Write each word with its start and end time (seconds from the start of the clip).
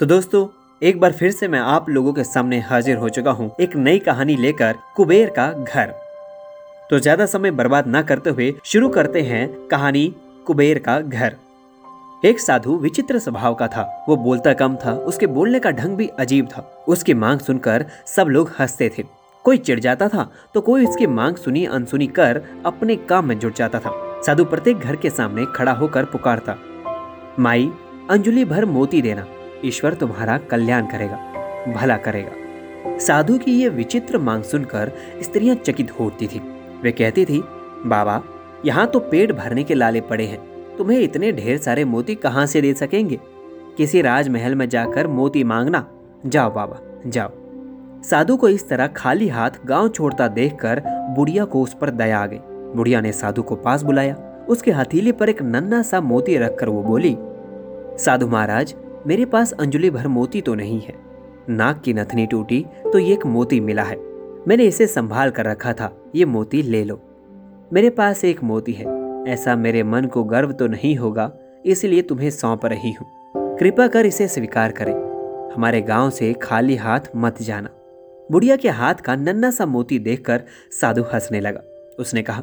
तो 0.00 0.06
दोस्तों, 0.06 0.46
एक 0.82 0.98
बार 1.00 1.12
फिर 1.12 1.30
से 1.30 1.46
मैं 1.48 1.58
आप 1.60 1.88
लोगों 1.90 2.12
के 2.12 2.24
सामने 2.24 2.58
हाजिर 2.60 2.96
हो 2.96 3.08
चुका 3.08 3.30
हूँ 3.30 3.50
एक 3.60 3.74
नई 3.76 3.98
कहानी 3.98 4.34
लेकर 4.36 4.74
कुबेर 4.96 5.30
का 5.36 5.46
घर। 5.52 5.92
तो 6.90 6.98
ज़्यादा 6.98 7.24
समय 7.26 7.50
बर्बाद 7.50 7.86
ना 7.86 8.02
करते 8.02 8.30
हुए 8.30 8.52
शुरू 8.64 8.88
करते 8.88 9.22
हैं 9.22 9.48
कहानी 9.68 10.06
कुबेर 10.46 10.78
का 10.78 10.98
घर। 11.00 11.34
एक 12.24 12.40
साधु 12.40 12.76
विचित्र 12.78 13.18
स्वभाव 13.18 13.54
का 13.54 13.66
था। 13.68 13.82
वो 14.08 14.16
बोलता 14.16 14.52
कम 14.52 14.76
था, 14.76 14.92
उसके 14.92 15.26
बोलने 15.28 15.60
का 15.60 15.70
ढंग 15.70 15.96
भी 15.96 16.06
अजीब 16.18 16.46
था। 16.46 16.62
उसकी 16.88 17.14
मांग 17.14 17.40
सुनकर 17.40 17.86
सब 18.06 18.28
लोग 18.28 18.52
हँसते 18.58 18.90
थे। 18.98 19.04
कोई 19.44 19.58
चिढ़ 19.58 19.80
जाता 19.80 20.08
था 20.08 20.28
तो 20.54 20.60
कोई 20.60 20.86
उसकी 20.86 21.06
मांग 21.08 21.36
सुनी 21.36 21.64
अनसुनी 21.66 22.06
कर 22.10 22.40
अपने 22.66 22.96
काम 23.08 23.26
में 23.26 23.38
जुट 23.38 23.56
जाता 23.56 23.80
था। 23.80 23.92
साधु 24.26 24.44
प्रत्येक 24.44 24.78
घर 24.78 24.96
के 24.96 25.10
सामने 25.10 25.46
खड़ा 25.54 25.72
होकर 25.72 26.04
पुकारता, 26.04 26.56
माई, 27.38 27.70
अंजुली 28.10 28.44
भर 28.44 28.64
मोती 28.66 29.02
देना। 29.02 29.26
ईश्वर 29.64 29.94
तुम्हारा 29.94 30.38
कल्याण 30.38 30.86
करेगा, 30.86 31.16
भला 31.72 31.96
करेगा। 31.96 32.98
साधु 32.98 33.38
की 33.38 33.52
ये 33.52 33.68
विचित्र 33.68 34.18
मांग 34.18 34.42
सुनकर 34.42 34.92
स्त्रियाँ 35.22 35.56
चकित 35.56 35.90
होती 36.00 36.26
थी। 36.26 36.40
वे 36.82 36.92
कहती 36.92 37.24
थी, 37.24 37.40
बाबा, 37.86 38.22
यहाँ 38.66 38.86
तो 38.86 39.00
पेट 39.00 39.32
भरने 39.32 39.64
के 39.64 39.74
लाले 39.74 40.00
पड़े 40.00 40.24
हैं। 40.24 40.38
तुम्हें 40.78 40.98
इतने 40.98 41.32
ढेर 41.32 41.58
सारे 41.58 41.84
मोती 41.84 42.14
कहाँ 42.14 42.46
से 42.46 42.60
दे 42.60 42.72
सकेंगे? 42.74 43.18
किसी 43.76 44.02
राजमहल 44.02 44.54
में 44.54 44.68
जाकर 44.68 45.06
मोती 45.06 45.44
मांगना, 45.44 45.86
जाओ 46.26 46.52
बाबा, 46.54 46.78
जाओ। 47.06 47.30
साधु 48.02 48.36
को 48.36 48.48
इस 48.48 48.68
तरह 48.68 48.86
खाली 48.86 49.28
हाथ 49.28 49.50
गाँव 49.66 49.88
छोड़ता 49.88 50.28
देखकर 50.28 50.82
बुढ़िया 51.16 51.44
को 51.44 51.62
उस 51.62 51.74
पर 51.74 51.90
दया 51.90 52.18
आ 52.18 52.26
गई। 52.26 52.38
बुढ़िया 52.76 53.00
ने 53.00 53.12
साधु 53.12 53.42
को 53.42 53.56
पास 53.56 53.82
बुलाया। 53.82 54.16
उसके 54.48 54.70
हथीले 54.70 55.12
पर 55.12 55.28
एक 55.28 55.42
नन्ना 55.42 55.82
सा 55.82 56.00
मोती 56.00 56.36
रखकर 56.36 56.68
वो 56.68 56.82
बोली, 56.82 57.16
साधु 57.98 58.26
महाराज 58.26 58.74
मेरे 59.06 59.24
पास 59.24 59.52
अंजुली 59.52 59.90
भर 59.90 60.06
मोती 60.08 60.40
तो 60.40 60.54
नहीं 60.54 60.80
है। 60.80 60.94
नाक 61.50 61.80
की 61.80 61.92
नथनी 61.94 62.26
टूटी 62.26 62.64
तो 62.92 62.98
ये 62.98 63.12
एक 63.12 63.26
मोती 63.26 63.60
मिला 63.60 63.82
है। 63.82 63.96
मैंने 64.48 64.64
इसे 64.64 64.86
संभाल 64.86 65.30
कर 65.30 65.44
रखा 65.44 65.72
था, 65.72 65.90
ये 66.14 66.24
मोती 66.24 66.62
ले 66.62 66.82
लो। 66.84 67.00
मेरे 67.72 67.90
पास 67.90 68.24
एक 68.24 68.42
मोती 68.42 68.72
है, 68.72 68.86
ऐसा 69.28 69.56
मेरे 69.56 69.82
मन 69.82 70.04
को 70.04 70.24
गर्व 70.24 70.52
तो 70.52 70.66
नहीं 70.66 70.94
होगा, 70.96 71.30
इसलिए 71.66 72.02
तुम्हें 72.02 72.30
सौंप 72.30 72.66
रही 72.66 72.92
हूँ। 72.92 73.06
कृपा 73.58 73.86
कर 73.86 74.06
इसे 74.06 74.28
स्वीकार 74.28 74.72
करें। 74.72 74.92
हमारे 75.54 75.80
गाँव 75.82 76.10
से 76.10 76.32
खाली 76.32 76.76
हाथ 76.76 77.10
मत 77.16 77.42
जाना। 77.42 77.68
बुढ़िया 78.30 78.56
के 78.56 78.68
हाथ 78.68 78.94
का 78.94 79.16
नन्ना 79.16 79.50
सा 79.50 79.66
मोती 79.66 79.98
देखकर 79.98 80.42
साधु 80.80 81.02
हंसने 81.14 81.40
लगा। 81.40 81.62
उसने 81.98 82.22
कहा 82.22 82.42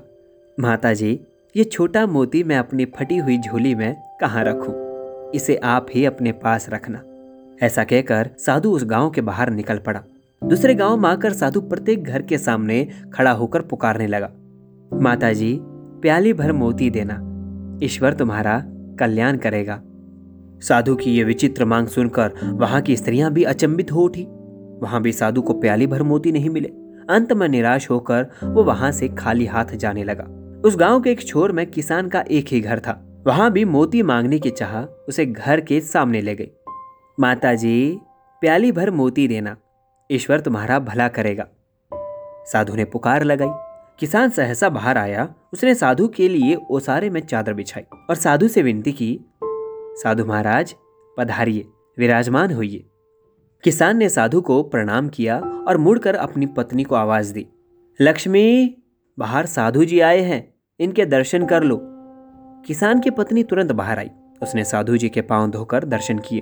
माता 0.57 0.93
जी 0.93 1.19
ये 1.55 1.63
छोटा 1.63 2.05
मोती 2.05 2.43
मैं 2.43 2.57
अपनी 2.57 2.85
फटी 2.97 3.17
हुई 3.17 3.37
झोली 3.37 3.75
में 3.75 3.95
कहाँ 4.21 4.43
रखूँ? 4.43 4.84
इसे 5.33 5.55
आप 5.55 5.87
ही 5.95 6.05
अपने 6.05 6.31
पास 6.31 6.69
रखना। 6.69 7.01
ऐसा 7.65 7.83
कहकर 7.83 8.29
साधु 8.37 8.71
उस 8.71 8.85
गाँव 8.85 9.09
के 9.09 9.21
बाहर 9.21 9.49
निकल 9.49 9.77
पड़ा। 9.77 10.03
दूसरे 10.43 10.75
गाँव 10.75 10.97
में 10.97 11.09
आकर 11.09 11.33
साधु 11.33 11.61
प्रत्येक 11.61 12.03
घर 12.03 12.21
के 12.21 12.37
सामने 12.37 12.89
खड़ा 13.13 13.31
होकर 13.31 13.61
पुकारने 13.61 14.07
लगा। 14.07 14.31
माता 14.93 15.33
जी 15.33 15.59
प्याली 15.61 16.33
भर 16.33 16.51
मोती 16.51 16.89
देना। 16.89 17.21
ईश्वर 17.83 18.13
तुम्हारा 18.13 18.63
कल्याण 18.99 19.37
करेगा। 19.37 19.81
साधु 20.61 20.95
की 20.95 21.11
ये 21.11 21.23
विचित्र 21.23 21.65
मांग 21.65 21.87
सुनकर 21.87 22.31
वहाँ 22.43 22.81
की 22.81 22.95
स्त्रियाँ 22.95 23.31
भी 23.31 23.43
अचंबित 23.43 23.91
हो 23.91 24.01
उठी। 24.01 24.27
वहाँ 24.81 25.01
भी 25.01 25.11
साधु 25.11 25.41
को 25.41 25.53
प्याली 25.53 25.87
भर 25.87 26.03
मोती 26.03 26.31
नहीं 26.31 26.49
मिले। 26.49 26.67
अंत 27.09 27.33
में 27.33 27.49
निराश 27.49 27.89
होकर 27.89 28.27
वो 28.43 28.63
वहाँ 28.63 28.91
से 28.91 29.07
खाली 29.07 29.45
हाथ 29.45 29.65
जाने 29.65 30.03
लगा। 30.03 30.23
उस 30.65 30.75
गाँव 30.75 31.01
के 31.01 31.11
एक 31.11 31.27
छोर 31.27 31.51
में 31.51 31.71
किसान 31.71 32.09
का 32.09 32.23
एक 32.31 32.45
ही 32.47 32.61
घर 32.61 32.79
था। 32.79 33.14
वहाँ 33.27 33.51
भी 33.51 33.65
मोती 33.65 34.01
मांगने 34.01 34.39
की 34.39 34.49
चाह 34.49 34.81
उसे 34.81 35.25
घर 35.25 35.61
के 35.61 35.81
सामने 35.81 36.21
ले 36.21 36.35
गई। 36.35 36.51
माता 37.19 37.53
जी 37.53 37.99
प्याली 38.41 38.71
भर 38.71 38.91
मोती 38.91 39.27
देना, 39.27 39.57
ईश्वर 40.11 40.39
तुम्हारा 40.39 40.79
भला 40.79 41.07
करेगा। 41.07 41.47
साधु 42.47 42.75
ने 42.75 42.85
पुकार 42.85 43.23
लगाई। 43.23 43.49
किसान 43.99 44.29
सहसा 44.29 44.69
बाहर 44.69 44.97
आया। 44.97 45.33
उसने 45.53 45.75
साधु 45.75 46.07
के 46.07 46.29
लिए 46.29 46.55
ओसारे 46.71 47.09
में 47.09 47.21
चादर 47.21 47.53
बिछाई 47.53 47.83
और 48.09 48.15
साधु 48.15 48.47
से 48.47 48.61
विनती 48.61 48.91
की, 48.91 49.19
साधु 50.03 50.25
महाराज, 50.25 50.75
पधारिए, 51.17 51.65
विराजमान 51.97 52.51
होइए। 52.51 52.85
किसान 53.63 53.97
ने 53.97 54.09
साधु 54.09 54.41
को 54.41 54.63
प्रणाम 54.63 55.09
किया 55.09 55.39
और 55.39 55.77
मुड़कर 55.77 56.15
अपनी 56.15 56.45
पत्नी 56.45 56.83
को 56.83 56.95
आवाज़ 56.95 57.33
दी, 57.33 57.47
लक्ष्मी, 58.01 58.77
बाहर 59.19 59.45
साधु 59.45 59.85
जी 59.85 59.99
आए 59.99 60.21
हैं, 60.21 60.53
इनके 60.79 61.05
दर्शन 61.05 61.45
कर 61.45 61.63
लो। 61.63 61.91
किसान 62.65 62.99
की 62.99 63.09
पत्नी 63.09 63.43
तुरंत 63.43 63.71
बाहर 63.71 63.99
आई। 63.99 64.09
उसने 64.43 64.63
साधु 64.63 64.97
जी 64.97 65.09
के 65.09 65.21
पाँव 65.21 65.51
धोकर 65.51 65.83
दर्शन 65.83 66.17
किए। 66.17 66.41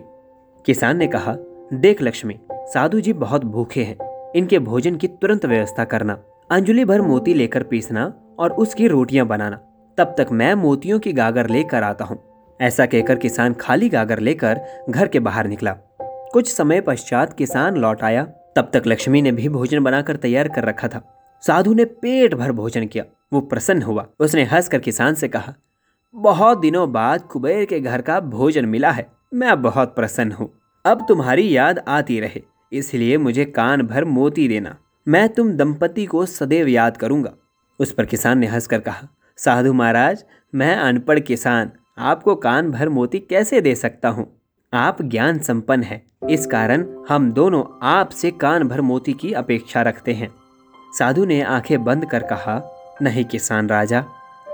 किसान 0.66 0.98
ने 0.98 1.08
कहा, 1.08 1.36
देख 1.74 2.02
लक्ष्मी 2.02 2.40
साधु 2.52 3.00
जी 3.00 3.14
बहुत 3.14 3.46
भूखे 3.46 3.84
हैं। 3.84 4.32
इनके 4.36 4.60
भोजन 4.60 4.96
की 4.96 5.08
तुरंत 5.08 5.46
व्यवस्था 5.46 5.84
करना, 5.84 6.14
अंजुली 6.52 6.86
भर 6.86 7.02
मोती 7.02 7.34
लेकर 7.34 7.64
पीसना 7.64 8.14
और 8.40 8.52
उसकी 8.52 8.88
रोटियाँ 8.88 9.26
बनाना। 9.28 9.56
तब 9.98 10.16
तक 10.18 10.28
मैं 10.32 10.54
मोतियों 10.54 11.00
की 11.00 11.14
गागर 11.14 11.50
लेकर 11.50 11.84
आता 11.84 12.06
हूँ। 12.06 12.20
ऐसा 12.62 12.86
कहकर 12.86 13.16
किसान 13.16 13.54
खाली 13.54 13.90
गागर 13.90 14.20
लेकर 14.20 14.62
घर 14.90 15.08
के 15.08 15.20
बाहर 15.20 15.48
निकला। 15.48 15.76
कुछ 16.02 16.54
समय 16.54 16.82
पश्चात 16.82 17.34
किसान 17.34 17.76
लौट 17.76 18.04
आया। 18.04 18.24
तब 18.56 18.72
तक 18.74 18.84
लक्ष्मी 18.88 19.22
ने 19.22 19.32
भी 19.32 19.50
भोजन 19.50 19.84
बनाकर 19.84 20.16
तैयार 20.16 20.48
कर 20.48 20.64
रखा 20.64 20.88
था। 20.88 21.02
साधु 21.44 21.74
ने 21.74 21.86
पेट 21.86 22.36
भर 22.36 22.52
भोजन 22.52 22.86
किया। 22.86 23.04
वो 23.34 23.42
प्रसन्न 23.42 23.82
हुआ। 23.82 24.08
उसने 24.20 24.44
हंसकर 24.44 24.80
किसान 24.80 25.14
से 25.14 25.28
कहा 25.28 25.54
बहुत 26.16 26.58
दिनों 26.58 26.92
बाद 26.92 27.22
कुबेर 27.22 27.66
के 27.66 27.80
घर 27.80 28.02
का 28.02 28.20
भोजन 28.20 28.66
मिला 28.66 28.92
है। 28.92 29.08
मैं 29.34 29.62
बहुत 29.62 29.96
प्रसन्न 29.96 30.32
हूँ। 30.32 30.50
अब 30.86 31.06
तुम्हारी 31.08 31.58
याद 31.58 31.80
आती 31.88 32.20
रहे, 32.20 32.42
इसलिए 32.72 33.18
मुझे 33.18 33.46
कान 33.46 33.82
भर 33.82 34.06
मोती 34.06 34.48
देना। 34.48 34.76
मैं 35.08 35.30
तुम 35.30 35.52
दंपति 35.54 36.06
को 36.06 36.26
सदैव 36.26 36.68
याद 36.68 36.98
करूँगा। 36.98 37.34
उस 37.80 37.92
पर 37.92 38.06
किसान 38.06 38.38
ने 38.38 38.48
हंसकर 38.48 38.80
कहा, 38.80 39.08
साधु 39.38 39.74
महाराज, 39.74 40.24
मैं 40.56 40.76
अनपढ़ 40.76 41.20
किसान, 41.20 41.72
आपको 41.98 42.36
कान 42.36 42.72
भर 42.72 42.90
मोती 42.90 43.20
कैसे 43.20 43.62
दे 43.62 43.76
सकता 43.76 44.10
हूँ? 44.10 44.28
आप 44.74 45.02
ज्ञान 45.02 45.40
संपन्न 45.40 45.84
है। 45.84 46.02
इस 46.30 46.46
कारण 46.46 46.86
हम 47.10 47.32
दोनों 47.32 47.64
आपसे 47.84 48.32
कान 48.32 48.68
भर 48.68 48.82
मोती 48.82 49.14
की 49.14 49.34
अपेक्षा 49.34 49.82
रखते 49.82 50.14
हैं। 50.14 50.34
साधु 51.00 51.26
ने 51.26 51.42
आँखें 51.42 51.84
बंद 51.84 52.06
कर 52.06 52.24
कहा, 52.24 52.62
नहीं 53.02 53.26
किसान 53.26 53.70
राजा, 53.70 54.06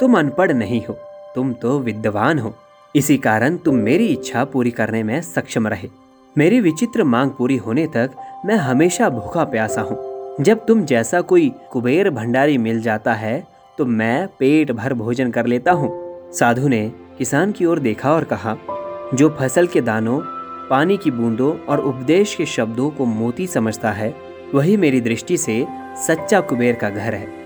तुम 0.01 0.19
अनपढ़ 0.19 0.51
नहीं 0.51 0.85
हो। 0.85 0.99
तुम 1.35 1.53
तो 1.53 1.77
विद्वान 1.79 2.39
हो। 2.39 2.53
इसी 2.95 3.17
कारण 3.17 3.57
तुम 3.57 3.75
मेरी 3.77 4.05
इच्छा 4.05 4.43
पूरी 4.45 4.71
करने 4.71 5.03
में 5.03 5.21
सक्षम 5.21 5.67
रहे। 5.67 5.89
मेरी 6.35 6.59
विचित्र 6.59 7.03
मांग 7.03 7.31
पूरी 7.31 7.57
होने 7.57 7.85
तक 7.87 8.11
मैं 8.45 8.55
हमेशा 8.57 9.09
भूखा 9.09 9.43
प्यासा 9.43 9.81
हूँ। 9.81 10.43
जब 10.43 10.65
तुम 10.65 10.83
जैसा 10.85 11.21
कोई 11.21 11.51
कुबेर 11.71 12.09
भंडारी 12.09 12.57
मिल 12.57 12.81
जाता 12.81 13.13
है 13.13 13.47
तो 13.77 13.85
मैं 13.85 14.27
पेट 14.39 14.71
भर 14.71 14.93
भोजन 14.93 15.31
कर 15.31 15.45
लेता 15.45 15.71
हूँ। 15.71 15.91
साधु 16.33 16.67
ने 16.67 16.91
किसान 17.17 17.51
की 17.51 17.65
ओर 17.65 17.79
देखा 17.79 18.13
और 18.13 18.23
कहा, 18.23 18.55
जो 19.13 19.29
फ़सल 19.39 19.67
के 19.67 19.81
दानों, 19.81 20.19
पानी 20.69 20.97
की 20.97 21.11
बूंदों 21.11 21.53
और 21.65 21.79
उपदेश 21.79 22.35
के 22.35 22.45
शब्दों 22.45 22.89
को 22.89 23.05
मोती 23.05 23.47
समझता 23.47 23.91
है, 23.91 24.13
वही 24.53 24.77
मेरी 24.77 25.01
दृष्टि 25.01 25.37
से 25.37 25.65
सच्चा 26.07 26.41
कुबेर 26.41 26.75
का 26.75 26.89
घर 26.89 27.15
है। 27.15 27.38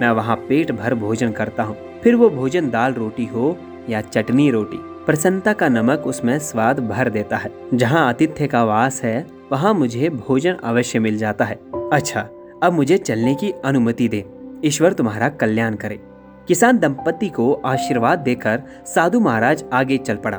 मैं 0.00 0.10
वहाँ 0.10 0.36
पेट 0.48 0.72
भर 0.72 0.94
भोजन 0.94 1.32
करता 1.32 1.62
हूँ। 1.62 1.76
फिर 2.02 2.14
वो 2.14 2.28
भोजन 2.30 2.70
दाल 2.70 2.92
रोटी 2.92 3.24
हो 3.24 3.56
या 3.90 4.00
चटनी 4.00 4.50
रोटी, 4.50 4.78
प्रसन्नता 5.06 5.52
का 5.52 5.68
नमक 5.68 6.06
उसमें 6.06 6.38
स्वाद 6.38 6.80
भर 6.80 7.08
देता 7.08 7.36
है। 7.36 7.50
जहाँ 7.74 8.06
आतिथ्य 8.08 8.46
का 8.46 8.64
वास 8.64 9.02
है, 9.02 9.26
वहाँ 9.52 9.74
मुझे 9.74 10.08
भोजन 10.08 10.54
अवश्य 10.54 10.98
मिल 10.98 11.18
जाता 11.18 11.44
है। 11.44 11.58
अच्छा 11.92 12.28
अब 12.62 12.72
मुझे 12.72 12.98
चलने 12.98 13.34
की 13.34 13.52
अनुमति 13.64 14.08
दे। 14.08 14.24
ईश्वर 14.64 14.92
तुम्हारा 14.92 15.28
कल्याण 15.28 15.74
करे। 15.74 16.00
किसान 16.48 16.78
दंपति 16.78 17.28
को 17.28 17.52
आशीर्वाद 17.66 18.18
देकर 18.18 18.62
साधु 18.86 19.20
महाराज 19.20 19.64
आगे 19.72 19.98
चल 19.98 20.16
पड़ा। 20.16 20.38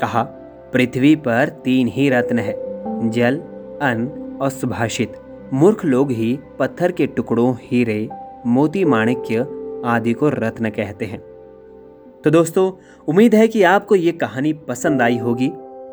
कहा, 0.00 0.22
पृथ्वी 0.72 1.14
पर 1.16 1.48
तीन 1.64 1.88
ही 1.88 2.08
रत्न 2.10 2.38
है, 2.38 2.54
जल, 3.10 3.38
अन्न 3.82 4.38
और 4.42 4.50
सुभाषित। 4.50 5.12
मूर्ख 5.54 5.84
लोग 5.84 6.10
ही 6.10 6.38
पत्थर 6.58 6.92
के 6.92 7.06
टुकड़ों 7.06 7.54
हीरे 7.60 8.08
मोती 8.46 8.84
माणिक्य 8.84 9.46
आदि 9.84 10.12
को 10.12 10.28
रत्न 10.28 10.70
कहते 10.70 11.04
हैं। 11.04 11.20
तो 12.24 12.30
दोस्तों, 12.30 12.72
उम्मीद 13.08 13.34
है 13.34 13.48
कि 13.48 13.62
आपको 13.62 13.94
ये 13.94 14.12
कहानी 14.12 14.52
पसंद 14.52 15.02
आई 15.02 15.18
होगी। 15.18 15.52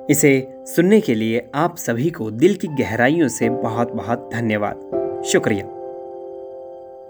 इसे 0.10 0.54
सुनने 0.58 1.02
के 1.02 1.16
लिए 1.16 1.50
आप 1.56 1.78
सभी 1.78 2.10
को 2.10 2.32
दिल 2.32 2.56
की 2.56 2.68
गहराइयों 2.68 3.28
से 3.28 3.50
बहुत 3.50 3.92
बहुत 3.92 4.30
धन्यवाद। 4.34 5.22
शुक्रिया। 5.26 5.83